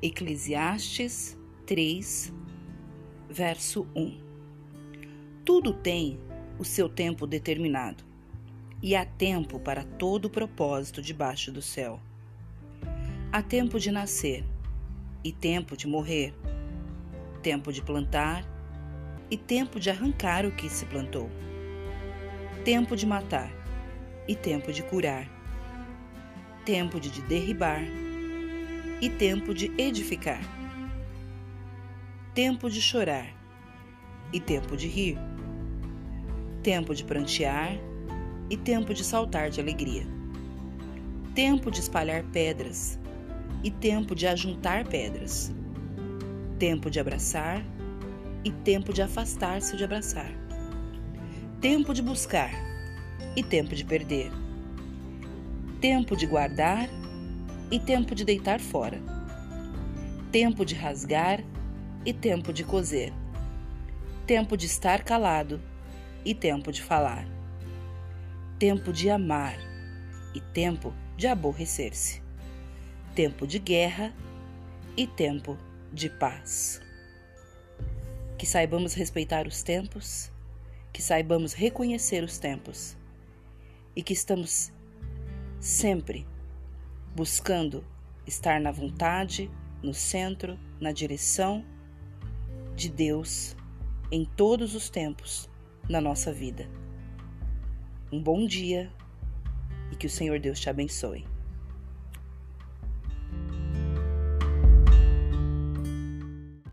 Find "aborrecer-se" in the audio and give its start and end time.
71.26-72.22